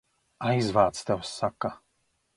Aizvāc, 0.51 1.03
tev 1.11 1.23
saka! 1.35 1.75